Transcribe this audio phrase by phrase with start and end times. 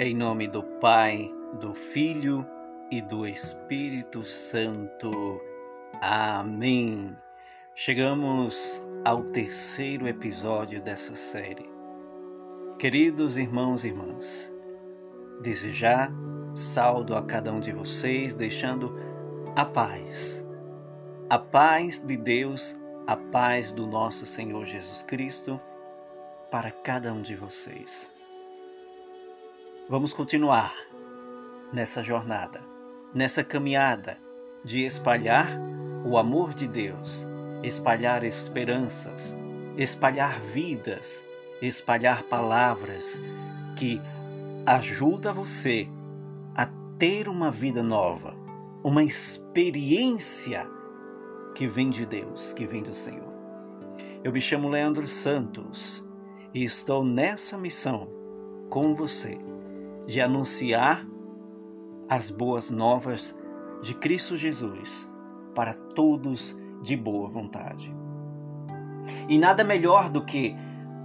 [0.00, 2.46] Em nome do Pai, do Filho
[2.88, 5.10] e do Espírito Santo.
[6.00, 7.16] Amém.
[7.74, 11.68] Chegamos ao terceiro episódio dessa série.
[12.78, 14.54] Queridos irmãos e irmãs,
[15.42, 16.08] desde já
[16.54, 18.94] saldo a cada um de vocês, deixando
[19.56, 20.46] a paz.
[21.28, 25.60] A paz de Deus, a paz do nosso Senhor Jesus Cristo
[26.52, 28.08] para cada um de vocês.
[29.90, 30.74] Vamos continuar
[31.72, 32.60] nessa jornada,
[33.14, 34.18] nessa caminhada
[34.62, 35.58] de espalhar
[36.04, 37.26] o amor de Deus,
[37.62, 39.34] espalhar esperanças,
[39.78, 41.24] espalhar vidas,
[41.62, 43.18] espalhar palavras
[43.76, 43.98] que
[44.66, 45.88] ajuda você
[46.54, 46.66] a
[46.98, 48.36] ter uma vida nova,
[48.84, 50.68] uma experiência
[51.54, 53.32] que vem de Deus, que vem do Senhor.
[54.22, 56.06] Eu me chamo Leandro Santos
[56.52, 58.06] e estou nessa missão
[58.68, 59.47] com você
[60.08, 61.06] de anunciar
[62.08, 63.36] as boas novas
[63.82, 65.06] de Cristo Jesus
[65.54, 67.94] para todos de boa vontade.
[69.28, 70.56] E nada melhor do que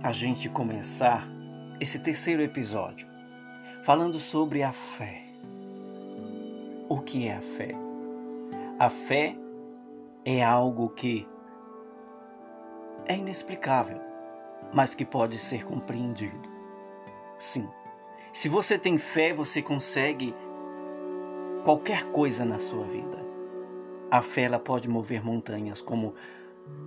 [0.02, 1.28] a gente começar
[1.82, 3.06] esse terceiro episódio
[3.84, 5.26] falando sobre a fé.
[6.88, 7.76] O que é a fé?
[8.80, 9.36] A fé
[10.24, 11.28] é algo que
[13.06, 14.00] é inexplicável,
[14.74, 16.50] mas que pode ser compreendido.
[17.38, 17.68] Sim,
[18.34, 20.34] se você tem fé, você consegue
[21.64, 23.24] qualquer coisa na sua vida.
[24.10, 26.16] A fé ela pode mover montanhas, como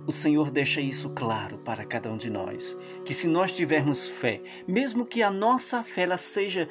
[0.05, 4.41] o Senhor deixa isso claro para cada um de nós, que se nós tivermos fé,
[4.67, 6.67] mesmo que a nossa fé ela seja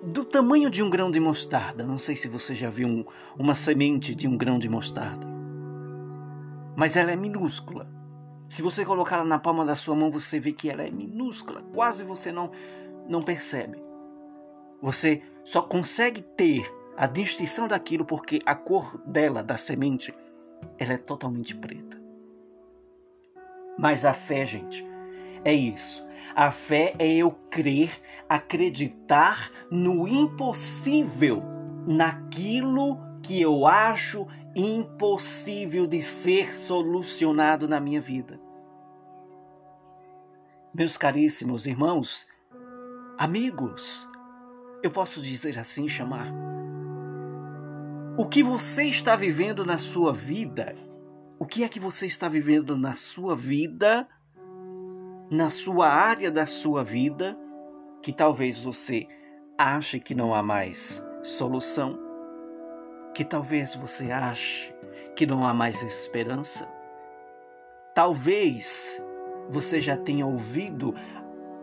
[0.00, 3.04] do tamanho de um grão de mostarda, não sei se você já viu um,
[3.36, 5.26] uma semente de um grão de mostarda,
[6.76, 7.88] mas ela é minúscula.
[8.48, 12.02] Se você colocá-la na palma da sua mão, você vê que ela é minúscula, quase
[12.02, 12.50] você não
[13.10, 13.82] não percebe.
[14.80, 16.64] Você só consegue ter
[16.96, 20.14] a distinção daquilo porque a cor dela, da semente,
[20.78, 22.00] ela é totalmente preta.
[23.78, 24.86] Mas a fé, gente,
[25.44, 26.06] é isso.
[26.34, 31.42] A fé é eu crer, acreditar no impossível,
[31.86, 38.40] naquilo que eu acho impossível de ser solucionado na minha vida.
[40.72, 42.26] Meus caríssimos irmãos,
[43.20, 44.08] amigos,
[44.82, 46.32] eu posso dizer assim, chamar.
[48.16, 50.74] O que você está vivendo na sua vida?
[51.38, 54.08] O que é que você está vivendo na sua vida?
[55.30, 57.36] Na sua área da sua vida,
[58.00, 59.06] que talvez você
[59.58, 62.00] ache que não há mais solução,
[63.14, 64.74] que talvez você ache
[65.14, 66.66] que não há mais esperança.
[67.94, 68.98] Talvez
[69.50, 70.94] você já tenha ouvido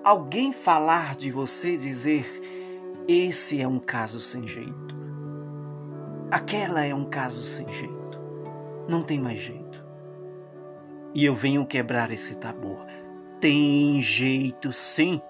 [0.07, 2.25] alguém falar de você dizer:
[3.07, 4.95] esse é um caso sem jeito.
[6.31, 8.17] Aquela é um caso sem jeito.
[8.87, 9.85] Não tem mais jeito.
[11.13, 12.77] E eu venho quebrar esse tabu.
[13.41, 15.21] Tem jeito sim.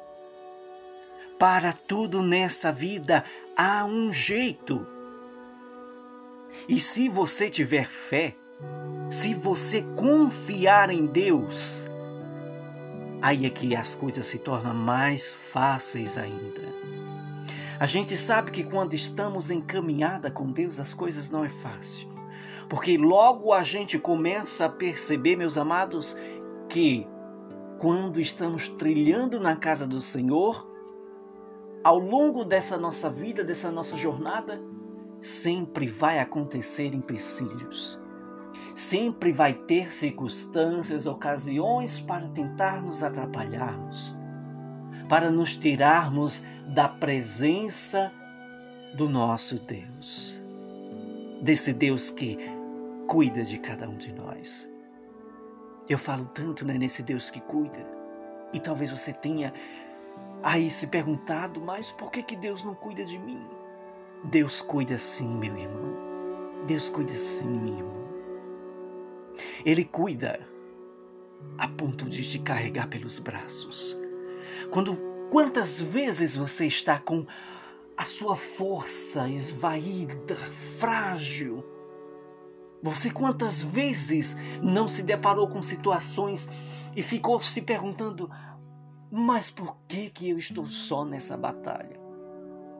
[1.40, 3.24] Para tudo nessa vida
[3.56, 4.86] há um jeito.
[6.70, 8.36] E se você tiver fé,
[9.10, 11.88] se você confiar em Deus,
[13.22, 16.62] aí é que as coisas se tornam mais fáceis ainda.
[17.80, 22.08] A gente sabe que quando estamos em caminhada com Deus, as coisas não é fácil.
[22.68, 26.18] Porque logo a gente começa a perceber, meus amados,
[26.68, 27.08] que
[27.78, 30.68] quando estamos trilhando na casa do Senhor,
[31.84, 34.60] ao longo dessa nossa vida, dessa nossa jornada,
[35.22, 38.00] sempre vai acontecer empecilhos
[38.78, 44.16] sempre vai ter circunstâncias, ocasiões para tentar nos atrapalharmos,
[45.10, 48.12] para nos tirarmos da presença
[48.94, 50.44] do nosso Deus,
[51.42, 52.38] desse Deus que
[53.08, 54.70] cuida de cada um de nós.
[55.90, 57.84] Eu falo tanto né, nesse Deus que cuida,
[58.54, 59.52] e talvez você tenha
[60.44, 63.42] aí se perguntado, mas por que, que Deus não cuida de mim?
[64.24, 65.98] Deus cuida sim, meu irmão.
[66.68, 68.07] Deus cuida sim, minha irmã.
[69.66, 70.48] Ele cuida
[71.58, 73.98] a ponto de te carregar pelos braços.
[74.72, 74.98] Quando
[75.30, 77.26] quantas vezes você está com
[77.96, 80.36] a sua força esvaída,
[80.80, 81.66] frágil?
[82.82, 86.48] Você quantas vezes não se deparou com situações
[86.96, 88.30] e ficou se perguntando:
[89.12, 92.00] mas por que que eu estou só nessa batalha?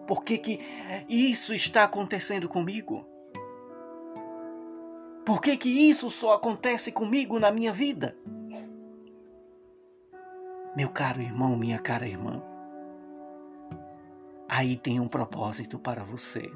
[0.08, 0.60] Por que que
[1.10, 3.06] isso está acontecendo comigo?
[5.28, 8.16] Por que, que isso só acontece comigo na minha vida?
[10.74, 12.42] Meu caro irmão, minha cara irmã,
[14.48, 16.50] aí tem um propósito para você.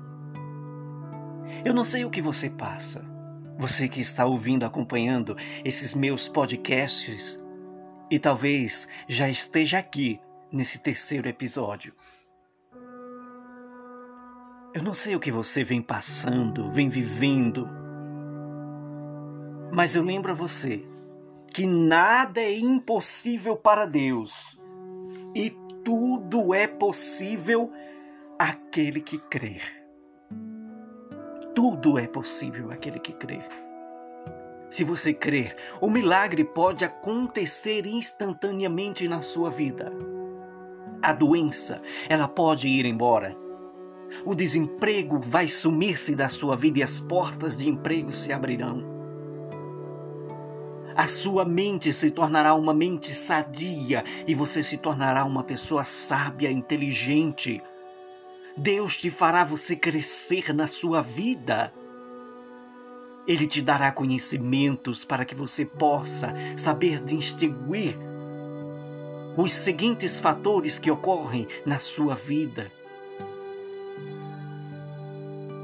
[1.66, 3.04] Eu não sei o que você passa,
[3.60, 5.36] você que está ouvindo, acompanhando
[5.66, 7.38] esses meus podcasts
[8.10, 10.18] e talvez já esteja aqui
[10.50, 11.94] nesse terceiro episódio.
[14.74, 17.68] Eu não sei o que você vem passando, vem vivendo,
[19.72, 20.86] mas eu lembro a você
[21.54, 24.60] que nada é impossível para Deus
[25.34, 25.50] e
[25.84, 27.72] tudo é possível
[28.38, 29.62] aquele que crer.
[31.56, 33.48] Tudo é possível aquele que crer.
[34.70, 39.92] Se você crer, o milagre pode acontecer instantaneamente na sua vida.
[41.02, 43.36] A doença, ela pode ir embora.
[44.26, 49.01] O desemprego vai sumir-se da sua vida e as portas de emprego se abrirão.
[50.96, 56.52] A sua mente se tornará uma mente sadia e você se tornará uma pessoa sábia,
[56.52, 57.62] inteligente.
[58.58, 61.74] Deus te fará você crescer na sua vida.
[63.26, 67.98] Ele te dará conhecimentos para que você possa saber distinguir
[69.38, 72.72] os seguintes fatores que ocorrem na sua vida.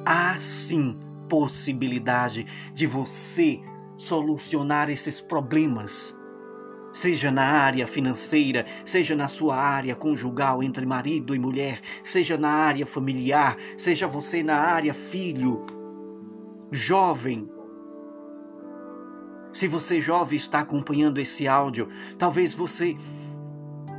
[0.05, 0.97] Há sim
[1.27, 3.59] possibilidade de você
[3.97, 6.15] solucionar esses problemas,
[6.93, 12.49] seja na área financeira, seja na sua área conjugal entre marido e mulher, seja na
[12.49, 15.65] área familiar, seja você na área filho,
[16.71, 17.49] jovem.
[19.51, 22.95] Se você jovem está acompanhando esse áudio, talvez você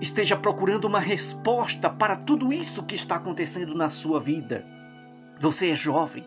[0.00, 4.64] esteja procurando uma resposta para tudo isso que está acontecendo na sua vida.
[5.40, 6.24] Você é jovem,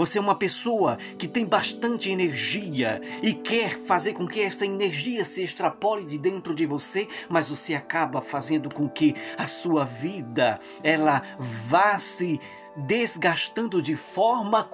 [0.00, 5.26] você é uma pessoa que tem bastante energia e quer fazer com que essa energia
[5.26, 10.58] se extrapole de dentro de você, mas você acaba fazendo com que a sua vida
[10.82, 12.40] ela vá se
[12.74, 14.66] desgastando de forma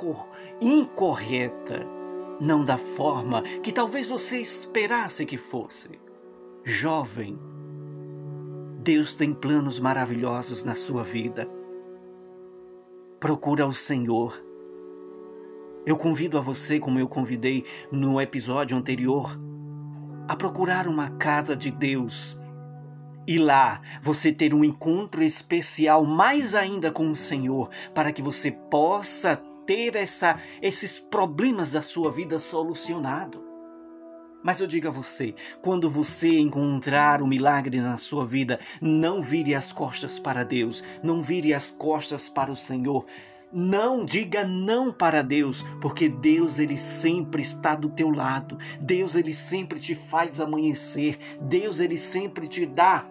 [0.60, 1.84] incorreta,
[2.40, 5.98] não da forma que talvez você esperasse que fosse.
[6.62, 7.36] Jovem,
[8.78, 11.48] Deus tem planos maravilhosos na sua vida.
[13.18, 14.45] Procura o Senhor
[15.86, 19.40] eu convido a você, como eu convidei no episódio anterior,
[20.26, 22.36] a procurar uma casa de Deus
[23.26, 28.50] e lá você ter um encontro especial mais ainda com o Senhor, para que você
[28.50, 33.44] possa ter essa, esses problemas da sua vida solucionado.
[34.42, 39.56] Mas eu digo a você, quando você encontrar o milagre na sua vida, não vire
[39.56, 43.06] as costas para Deus, não vire as costas para o Senhor.
[43.52, 48.58] Não diga não para Deus, porque Deus ele sempre está do teu lado.
[48.80, 51.18] Deus ele sempre te faz amanhecer.
[51.40, 53.06] Deus ele sempre te dá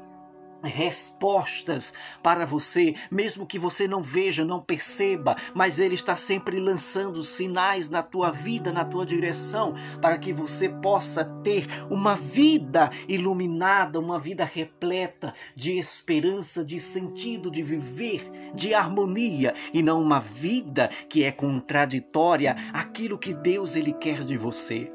[0.64, 7.24] respostas para você, mesmo que você não veja, não perceba, mas Ele está sempre lançando
[7.24, 14.00] sinais na tua vida, na tua direção, para que você possa ter uma vida iluminada,
[14.00, 20.90] uma vida repleta de esperança, de sentido de viver, de harmonia e não uma vida
[21.10, 24.92] que é contraditória àquilo que Deus ele quer de você.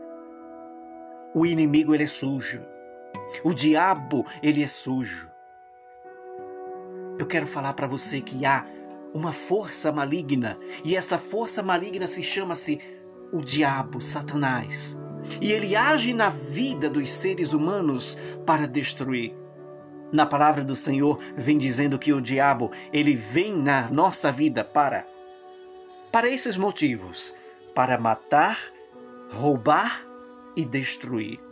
[1.34, 2.62] O inimigo ele é sujo.
[3.44, 5.29] O diabo ele é sujo
[7.20, 8.64] eu quero falar para você que há
[9.12, 12.80] uma força maligna e essa força maligna se chama-se
[13.30, 14.98] o diabo, Satanás.
[15.38, 19.34] E ele age na vida dos seres humanos para destruir.
[20.10, 25.06] Na palavra do Senhor vem dizendo que o diabo, ele vem na nossa vida para
[26.10, 27.36] para esses motivos,
[27.74, 28.58] para matar,
[29.30, 30.04] roubar
[30.56, 31.50] e destruir.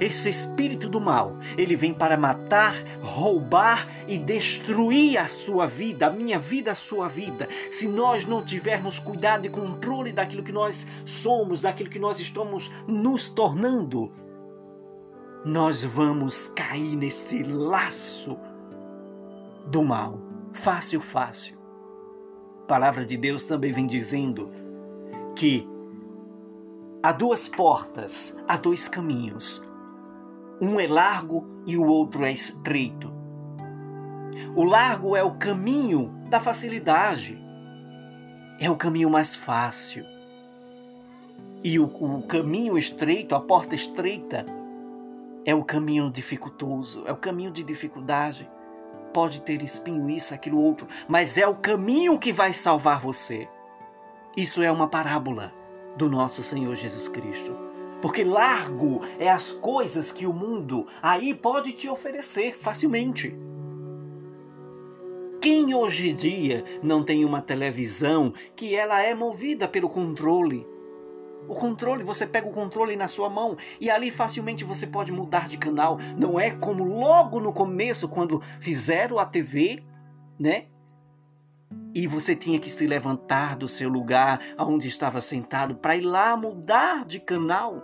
[0.00, 6.10] Esse espírito do mal, ele vem para matar, roubar e destruir a sua vida, a
[6.10, 7.48] minha vida, a sua vida.
[7.70, 12.70] Se nós não tivermos cuidado e controle daquilo que nós somos, daquilo que nós estamos
[12.88, 14.12] nos tornando,
[15.44, 18.36] nós vamos cair nesse laço
[19.66, 20.18] do mal.
[20.52, 21.56] Fácil, fácil.
[22.64, 24.50] A palavra de Deus também vem dizendo
[25.36, 25.68] que
[27.00, 29.62] há duas portas, há dois caminhos.
[30.60, 33.12] Um é largo e o outro é estreito.
[34.56, 37.38] O largo é o caminho da facilidade,
[38.58, 40.04] é o caminho mais fácil.
[41.62, 44.44] E o, o caminho estreito, a porta estreita,
[45.44, 48.50] é o caminho dificultoso, é o caminho de dificuldade.
[49.14, 53.48] Pode ter espinho, isso, aquilo, outro, mas é o caminho que vai salvar você.
[54.36, 55.52] Isso é uma parábola
[55.96, 57.67] do nosso Senhor Jesus Cristo.
[58.00, 63.36] Porque largo é as coisas que o mundo aí pode te oferecer facilmente.
[65.40, 70.66] Quem hoje em dia não tem uma televisão que ela é movida pelo controle?
[71.48, 75.48] O controle, você pega o controle na sua mão e ali facilmente você pode mudar
[75.48, 75.96] de canal.
[76.18, 79.82] Não é como logo no começo, quando fizeram a TV,
[80.38, 80.66] né?
[81.94, 86.36] E você tinha que se levantar do seu lugar onde estava sentado para ir lá
[86.36, 87.82] mudar de canal.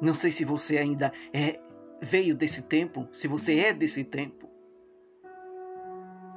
[0.00, 1.58] Não sei se você ainda é,
[2.00, 4.48] veio desse tempo, se você é desse tempo.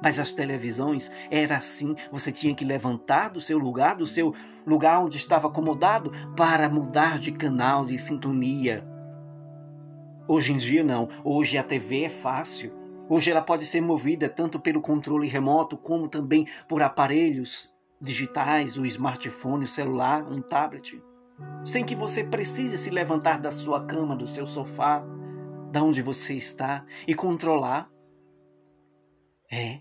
[0.02, 4.34] Mas as televisões era assim, você tinha que levantar do seu lugar, do seu
[4.66, 8.84] lugar onde estava acomodado, para mudar de canal, de sintonia.
[10.26, 12.72] Hoje em dia não, hoje a TV é fácil.
[13.08, 18.84] Hoje ela pode ser movida tanto pelo controle remoto como também por aparelhos digitais, o
[18.86, 21.00] smartphone, o celular, um tablet,
[21.64, 25.02] sem que você precise se levantar da sua cama, do seu sofá,
[25.70, 27.90] da onde você está e controlar.
[29.50, 29.80] É,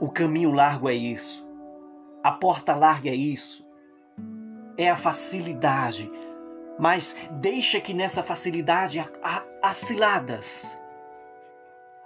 [0.00, 1.46] o caminho largo é isso.
[2.22, 3.66] A porta larga é isso.
[4.76, 6.10] É a facilidade.
[6.78, 10.78] Mas deixa que nessa facilidade há, há, ciladas.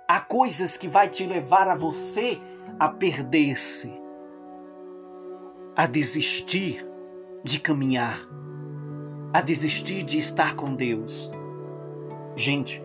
[0.09, 2.41] Há coisas que vai te levar a você
[2.79, 3.93] a perder-se,
[5.77, 6.92] a desistir
[7.43, 8.21] de caminhar,
[9.33, 11.31] a desistir de estar com Deus.
[12.37, 12.83] Gente,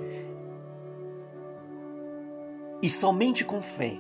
[2.82, 4.00] e somente com fé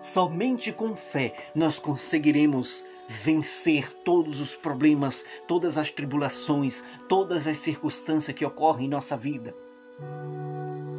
[0.00, 8.36] Somente com fé nós conseguiremos vencer todos os problemas, todas as tribulações, todas as circunstâncias
[8.36, 9.52] que ocorrem em nossa vida.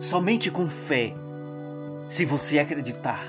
[0.01, 1.13] Somente com fé,
[2.09, 3.25] se você acreditar.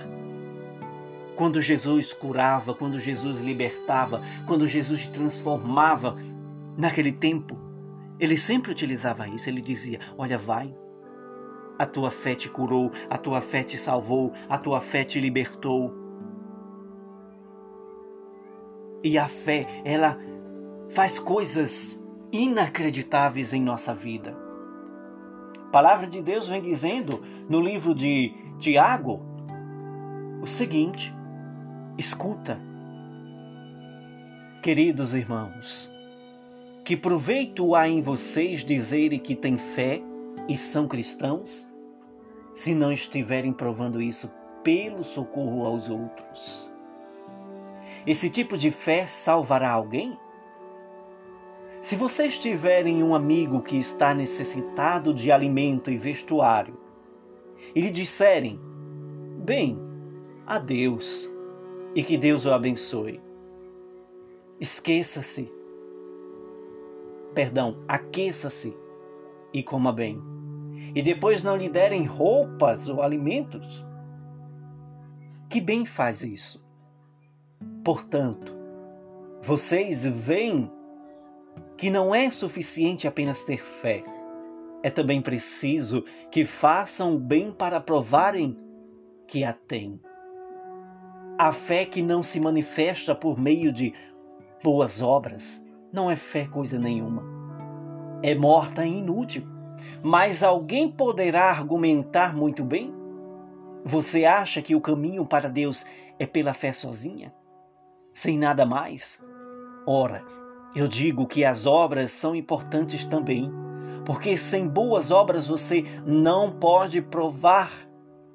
[1.38, 6.16] Quando Jesus curava, quando Jesus libertava, quando Jesus transformava,
[6.76, 7.56] naquele tempo,
[8.18, 9.48] ele sempre utilizava isso.
[9.48, 10.76] Ele dizia: Olha, vai,
[11.78, 15.94] a tua fé te curou, a tua fé te salvou, a tua fé te libertou.
[19.04, 20.18] E a fé, ela
[20.88, 22.02] faz coisas
[22.32, 24.36] inacreditáveis em nossa vida.
[25.68, 29.22] A palavra de Deus vem dizendo no livro de Tiago
[30.42, 31.16] o seguinte:
[31.98, 32.58] escuta,
[34.62, 35.90] queridos irmãos,
[36.84, 40.00] que proveito há em vocês dizerem que têm fé
[40.48, 41.68] e são cristãos?
[42.58, 44.28] se não estiverem provando isso
[44.64, 46.68] pelo socorro aos outros.
[48.04, 50.18] Esse tipo de fé salvará alguém?
[51.80, 56.76] Se vocês tiverem um amigo que está necessitado de alimento e vestuário
[57.76, 58.58] e lhe disserem,
[59.44, 59.78] bem,
[60.44, 61.30] adeus
[61.98, 63.20] e que Deus o abençoe,
[64.60, 65.52] esqueça-se,
[67.34, 68.72] perdão, aqueça-se
[69.52, 70.22] e coma bem
[70.94, 73.84] e depois não lhe derem roupas ou alimentos?
[75.50, 76.64] Que bem faz isso?
[77.84, 78.54] Portanto,
[79.42, 80.70] vocês veem
[81.76, 84.04] que não é suficiente apenas ter fé.
[84.84, 88.56] É também preciso que façam o bem para provarem
[89.26, 90.00] que a têm.
[91.38, 93.94] A fé que não se manifesta por meio de
[94.60, 97.22] boas obras não é fé coisa nenhuma.
[98.24, 99.44] É morta e inútil.
[100.02, 102.92] Mas alguém poderá argumentar muito bem?
[103.84, 105.86] Você acha que o caminho para Deus
[106.18, 107.32] é pela fé sozinha?
[108.12, 109.20] Sem nada mais?
[109.86, 110.24] Ora,
[110.74, 113.48] eu digo que as obras são importantes também,
[114.04, 117.70] porque sem boas obras você não pode provar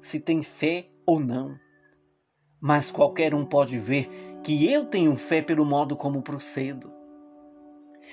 [0.00, 1.62] se tem fé ou não.
[2.66, 4.08] Mas qualquer um pode ver
[4.42, 6.90] que eu tenho fé pelo modo como procedo.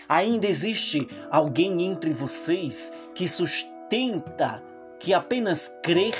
[0.09, 4.61] Ainda existe alguém entre vocês que sustenta
[4.99, 6.13] que apenas crer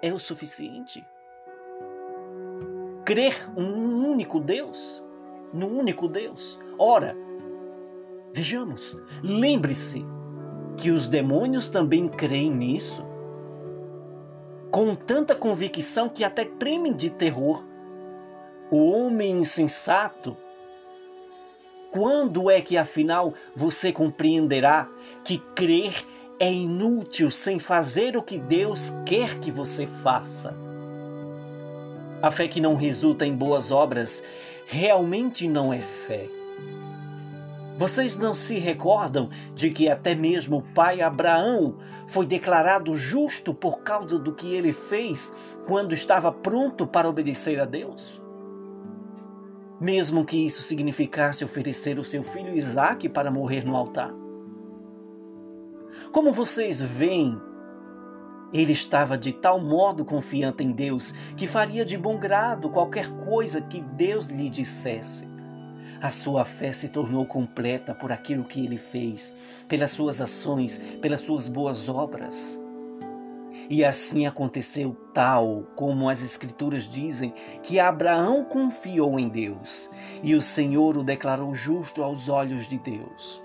[0.00, 1.04] é o suficiente?
[3.04, 5.04] Crer um único Deus?
[5.52, 6.58] No único Deus?
[6.78, 7.14] Ora,
[8.32, 10.02] vejamos, lembre-se
[10.78, 13.04] que os demônios também creem nisso.
[14.72, 17.62] Com tanta convicção que até tremem de terror.
[18.70, 20.36] O homem insensato
[21.92, 24.88] quando é que afinal você compreenderá
[25.22, 26.06] que crer
[26.40, 30.56] é inútil sem fazer o que Deus quer que você faça?
[32.22, 34.22] A fé que não resulta em boas obras
[34.66, 36.41] realmente não é fé.
[37.82, 43.80] Vocês não se recordam de que até mesmo o pai Abraão foi declarado justo por
[43.80, 45.32] causa do que ele fez
[45.66, 48.22] quando estava pronto para obedecer a Deus?
[49.80, 54.14] mesmo que isso significasse oferecer o seu filho Isaque para morrer no altar.
[56.12, 57.36] Como vocês veem
[58.52, 63.60] Ele estava de tal modo confiante em Deus que faria de bom grado qualquer coisa
[63.60, 65.31] que Deus lhe dissesse.
[66.02, 69.32] A sua fé se tornou completa por aquilo que ele fez,
[69.68, 72.60] pelas suas ações, pelas suas boas obras.
[73.70, 77.32] E assim aconteceu tal como as Escrituras dizem
[77.62, 79.88] que Abraão confiou em Deus
[80.24, 83.40] e o Senhor o declarou justo aos olhos de Deus.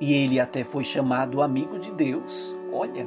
[0.00, 2.56] E ele até foi chamado amigo de Deus.
[2.72, 3.06] Olha,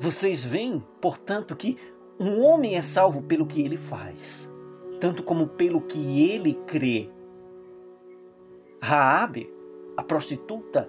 [0.00, 1.78] vocês veem, portanto, que
[2.18, 4.50] um homem é salvo pelo que ele faz,
[4.98, 7.08] tanto como pelo que ele crê.
[8.80, 9.52] Raabe,
[9.96, 10.88] a prostituta,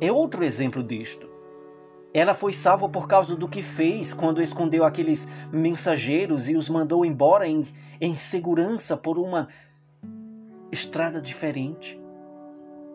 [0.00, 1.30] é outro exemplo disto.
[2.12, 7.04] Ela foi salva por causa do que fez quando escondeu aqueles mensageiros e os mandou
[7.04, 7.64] embora em,
[8.00, 9.46] em segurança por uma
[10.72, 12.00] estrada diferente.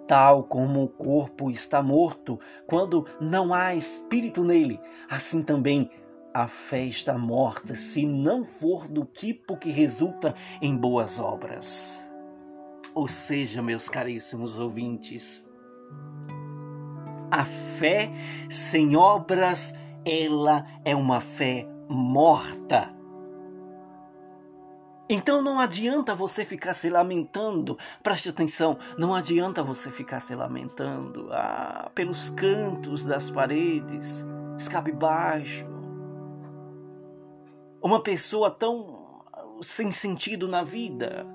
[0.05, 2.37] Tal como o corpo está morto
[2.67, 5.89] quando não há espírito nele, assim também
[6.33, 12.04] a fé está morta se não for do tipo que resulta em boas obras.
[12.95, 15.45] Ou seja, meus caríssimos ouvintes,
[17.29, 18.09] a fé
[18.49, 19.73] sem obras,
[20.05, 22.95] ela é uma fé morta.
[25.07, 31.27] Então não adianta você ficar se lamentando, preste atenção, não adianta você ficar se lamentando
[31.31, 34.25] ah, pelos cantos das paredes,
[34.57, 35.67] escabe baixo.
[37.83, 39.23] Uma pessoa tão
[39.61, 41.27] sem sentido na vida,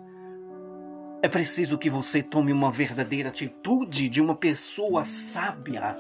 [1.22, 5.96] é preciso que você tome uma verdadeira atitude de uma pessoa sábia,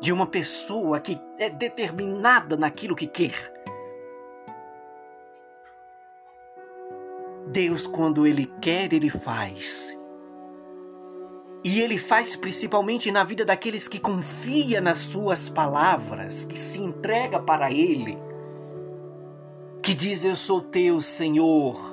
[0.00, 3.52] de uma pessoa que é determinada naquilo que quer.
[7.48, 9.94] Deus, quando Ele quer, Ele faz.
[11.62, 17.38] E Ele faz principalmente na vida daqueles que confia nas Suas palavras, que se entrega
[17.38, 18.16] para Ele,
[19.82, 21.91] que diz: Eu sou teu, Senhor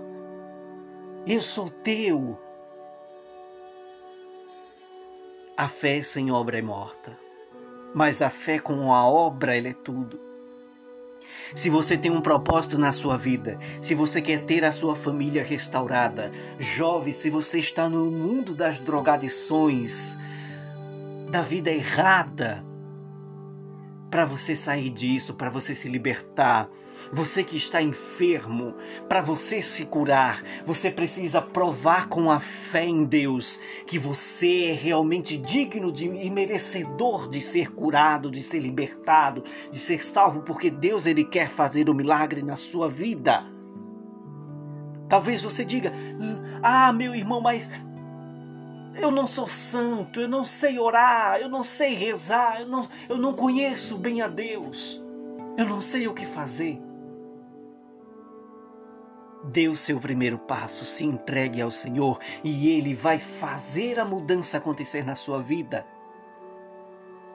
[1.25, 2.39] eu sou teu.
[5.57, 7.17] A fé sem obra é morta,
[7.93, 10.19] mas a fé com a obra ela é tudo.
[11.55, 15.43] Se você tem um propósito na sua vida, se você quer ter a sua família
[15.43, 20.15] restaurada, jovem, se você está no mundo das drogadições,
[21.29, 22.63] da vida errada,
[24.09, 26.69] para você sair disso, para você se libertar,
[27.11, 28.75] você que está enfermo,
[29.07, 34.73] para você se curar, você precisa provar com a fé em Deus que você é
[34.73, 40.69] realmente digno de, e merecedor de ser curado, de ser libertado, de ser salvo, porque
[40.69, 43.45] Deus ele quer fazer o um milagre na sua vida.
[45.07, 45.91] Talvez você diga:
[46.61, 47.69] "Ah, meu irmão, mas
[48.95, 53.17] eu não sou santo, eu não sei orar, eu não sei rezar, eu não, eu
[53.17, 55.01] não conheço bem a Deus,
[55.57, 56.79] eu não sei o que fazer.
[59.51, 64.57] Dê o seu primeiro passo, se entregue ao Senhor e Ele vai fazer a mudança
[64.57, 65.87] acontecer na sua vida.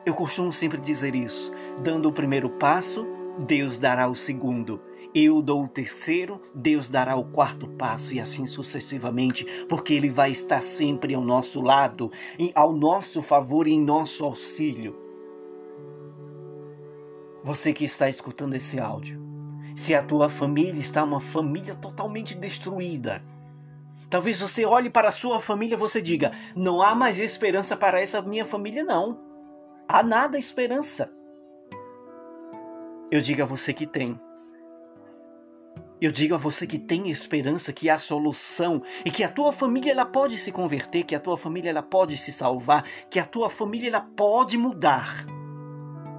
[0.07, 1.51] Eu costumo sempre dizer isso:
[1.83, 3.05] dando o primeiro passo,
[3.45, 4.81] Deus dará o segundo.
[5.13, 10.31] Eu dou o terceiro, Deus dará o quarto passo e assim sucessivamente, porque Ele vai
[10.31, 12.13] estar sempre ao nosso lado,
[12.55, 14.97] ao nosso favor e em nosso auxílio.
[17.43, 19.34] Você que está escutando esse áudio,
[19.75, 23.23] se a tua família está uma família totalmente destruída.
[24.09, 28.01] Talvez você olhe para a sua família e você diga: não há mais esperança para
[28.01, 29.19] essa minha família, não.
[29.89, 31.11] Há nada esperança.
[33.11, 34.19] Eu digo a você que tem.
[36.01, 39.93] Eu digo a você que tem esperança, que há solução e que a tua família
[39.93, 43.49] ela pode se converter, que a tua família ela pode se salvar, que a tua
[43.49, 45.25] família ela pode mudar.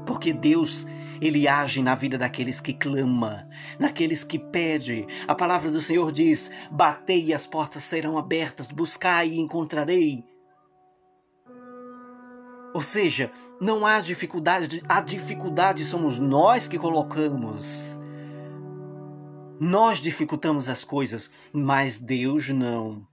[0.05, 0.87] Porque Deus
[1.21, 3.47] ele age na vida daqueles que clama,
[3.79, 5.05] naqueles que pede.
[5.27, 10.23] A palavra do Senhor diz: Batei e as portas serão abertas, buscai e encontrarei.
[12.73, 17.97] Ou seja, não há dificuldade, a dificuldade somos nós que colocamos.
[19.59, 23.07] Nós dificultamos as coisas, mas Deus não.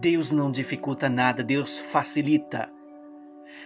[0.00, 2.70] Deus não dificulta nada, Deus facilita.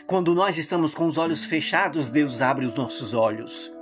[0.06, 3.72] Quando nós estamos com os olhos fechados, Deus abre os nossos olhos.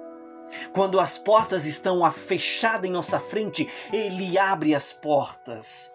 [0.73, 5.93] Quando as portas estão fechadas em nossa frente, Ele abre as portas.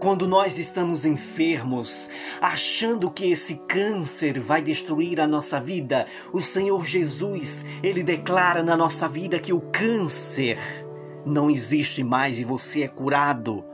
[0.00, 6.84] Quando nós estamos enfermos, achando que esse câncer vai destruir a nossa vida, o Senhor
[6.84, 10.58] Jesus, Ele declara na nossa vida que o câncer
[11.24, 13.64] não existe mais e você é curado.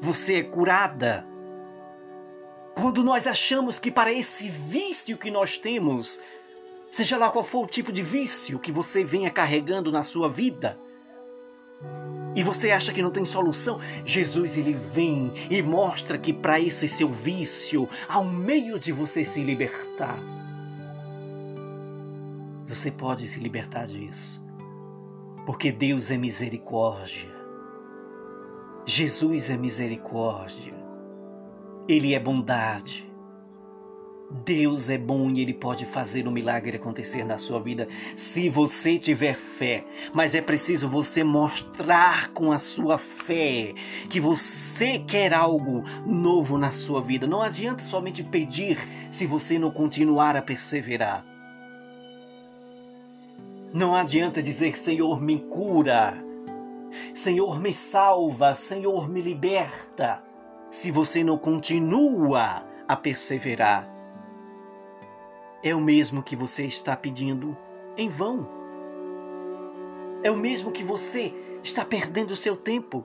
[0.00, 1.27] Você é curada.
[2.80, 6.20] Quando nós achamos que para esse vício que nós temos,
[6.90, 10.78] Seja lá qual for o tipo de vício que você venha carregando na sua vida,
[12.34, 16.88] e você acha que não tem solução, Jesus ele vem e mostra que para esse
[16.88, 20.18] seu vício há um meio de você se libertar.
[22.66, 24.40] Você pode se libertar disso,
[25.44, 27.28] porque Deus é misericórdia.
[28.86, 30.77] Jesus é misericórdia.
[31.88, 33.08] Ele é bondade.
[34.44, 38.98] Deus é bom e Ele pode fazer um milagre acontecer na sua vida se você
[38.98, 39.84] tiver fé.
[40.12, 43.74] Mas é preciso você mostrar com a sua fé
[44.10, 47.26] que você quer algo novo na sua vida.
[47.26, 48.78] Não adianta somente pedir
[49.10, 51.24] se você não continuar a perseverar.
[53.72, 56.14] Não adianta dizer Senhor me cura,
[57.14, 60.22] Senhor me salva, Senhor me liberta,
[60.70, 63.98] se você não continua a perseverar
[65.62, 67.56] é o mesmo que você está pedindo
[67.96, 68.48] em vão.
[70.22, 73.04] É o mesmo que você está perdendo o seu tempo.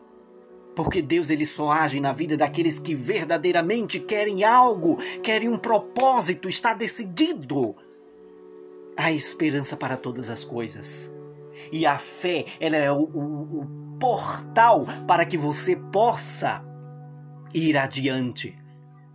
[0.76, 6.50] Porque Deus ele só age na vida daqueles que verdadeiramente querem algo, querem um propósito,
[6.50, 7.76] está decidido.
[8.98, 11.12] Há esperança para todas as coisas.
[11.72, 13.68] E a fé, ela é o, o, o
[14.00, 16.64] portal para que você possa
[17.54, 18.58] ir adiante.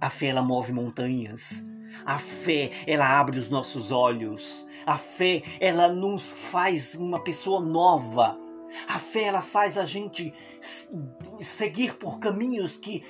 [0.01, 1.63] A fé ela move montanhas.
[2.07, 4.67] A fé, ela abre os nossos olhos.
[4.87, 8.39] A fé, ela nos faz uma pessoa nova.
[8.87, 10.33] A fé, ela faz a gente
[11.41, 13.05] seguir por caminhos que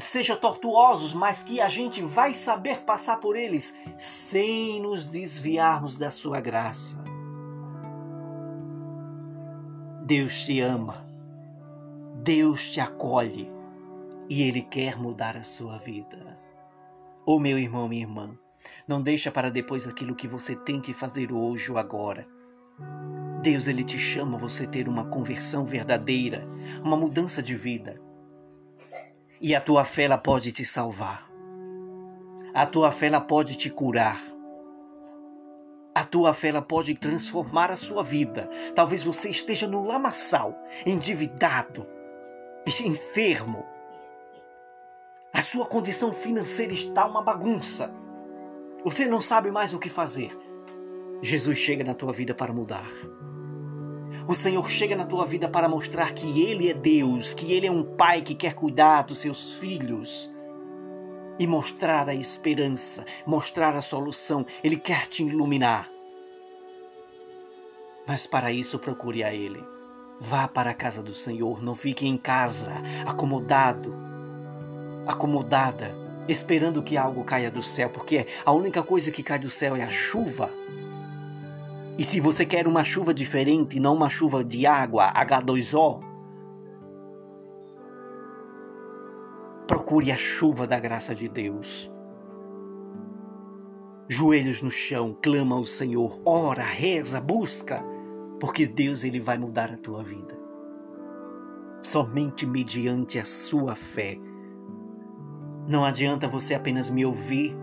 [0.00, 6.10] sejam tortuosos, mas que a gente vai saber passar por eles sem nos desviarmos da
[6.10, 7.02] sua graça.
[10.04, 11.06] Deus te ama.
[12.24, 13.61] Deus te acolhe
[14.32, 16.38] e ele quer mudar a sua vida.
[17.26, 18.34] Ô oh, meu irmão, minha irmã,
[18.88, 22.26] não deixa para depois aquilo que você tem que fazer hoje ou agora.
[23.42, 26.48] Deus ele te chama você ter uma conversão verdadeira,
[26.82, 28.00] uma mudança de vida.
[29.38, 31.30] E a tua fé ela pode te salvar.
[32.54, 34.18] A tua fé ela pode te curar.
[35.94, 38.48] A tua fé ela pode transformar a sua vida.
[38.74, 41.86] Talvez você esteja no lamaçal, endividado,
[42.82, 43.66] enfermo,
[45.42, 47.92] sua condição financeira está uma bagunça.
[48.84, 50.36] Você não sabe mais o que fazer.
[51.20, 52.90] Jesus chega na tua vida para mudar.
[54.26, 57.70] O Senhor chega na tua vida para mostrar que Ele é Deus, que Ele é
[57.70, 60.30] um Pai que quer cuidar dos seus filhos
[61.38, 64.46] e mostrar a esperança, mostrar a solução.
[64.62, 65.88] Ele quer te iluminar.
[68.06, 69.62] Mas para isso procure a Ele.
[70.20, 72.72] Vá para a casa do Senhor, não fique em casa,
[73.06, 74.11] acomodado,
[75.06, 75.94] acomodada,
[76.28, 79.82] esperando que algo caia do céu, porque a única coisa que cai do céu é
[79.82, 80.50] a chuva.
[81.98, 86.00] E se você quer uma chuva diferente, não uma chuva de água, H2O,
[89.66, 91.90] procure a chuva da graça de Deus.
[94.08, 97.82] Joelhos no chão, clama ao Senhor, ora, reza, busca,
[98.38, 100.38] porque Deus ele vai mudar a tua vida.
[101.82, 104.18] Somente mediante a sua fé
[105.72, 107.56] não adianta você apenas me ouvir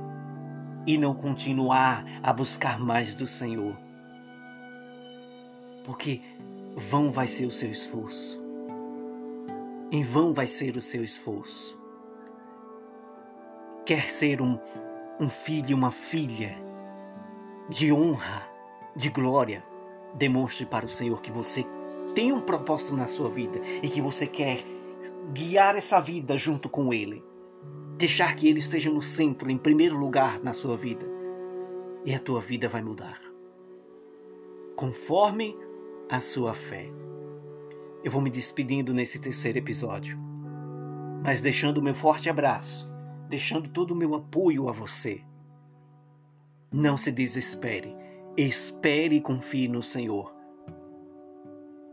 [0.88, 3.78] e não continuar a buscar mais do Senhor.
[5.86, 6.20] Porque
[6.76, 8.42] vão vai ser o seu esforço.
[9.92, 11.80] Em vão vai ser o seu esforço.
[13.86, 14.58] Quer ser um,
[15.20, 16.58] um filho, uma filha
[17.70, 18.42] de honra,
[18.96, 19.64] de glória,
[20.16, 21.64] demonstre para o Senhor que você
[22.16, 24.66] tem um propósito na sua vida e que você quer
[25.32, 27.29] guiar essa vida junto com Ele
[28.00, 31.06] deixar que Ele esteja no centro, em primeiro lugar na sua vida,
[32.06, 33.20] e a tua vida vai mudar.
[34.74, 35.54] Conforme
[36.10, 36.90] a sua fé.
[38.02, 40.18] Eu vou me despedindo nesse terceiro episódio,
[41.22, 42.90] mas deixando o meu forte abraço,
[43.28, 45.22] deixando todo o meu apoio a você.
[46.72, 47.94] Não se desespere,
[48.38, 50.34] espere e confie no Senhor.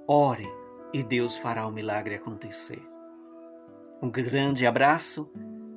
[0.06, 0.48] Ore
[0.94, 2.80] e Deus fará o milagre acontecer.
[4.00, 5.28] Um grande abraço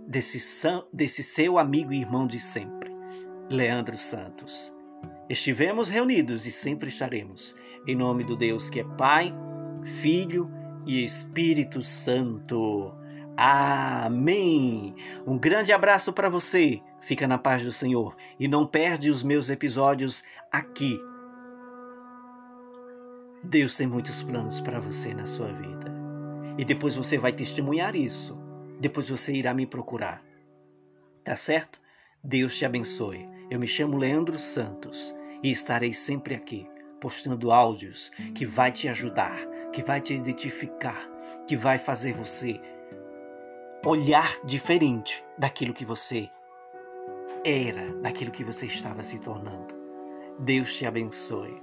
[0.09, 0.39] desse,
[0.91, 2.91] desse seu amigo e irmão de sempre,
[3.47, 4.73] Leandro Santos.
[5.29, 7.55] Estivemos reunidos e sempre estaremos,
[7.87, 9.31] em nome do Deus que é Pai,
[10.01, 10.49] Filho
[10.83, 12.91] e Espírito Santo.
[13.37, 14.95] Amém.
[15.27, 16.81] Um grande abraço para você.
[16.99, 20.99] Fica na paz do Senhor e não perde os meus episódios aqui.
[23.43, 25.93] Deus tem muitos planos para você na sua vida.
[26.57, 28.38] E depois você vai testemunhar isso
[28.79, 30.23] depois você irá me procurar.
[31.23, 31.79] Tá certo?
[32.23, 33.27] Deus te abençoe.
[33.49, 35.13] Eu me chamo Leandro Santos
[35.43, 36.67] e estarei sempre aqui
[36.99, 39.39] postando áudios que vai te ajudar,
[39.71, 41.09] que vai te identificar,
[41.47, 42.59] que vai fazer você
[43.85, 46.29] olhar diferente daquilo que você
[47.45, 49.73] era, daquilo que você estava se tornando.
[50.39, 51.61] Deus te abençoe.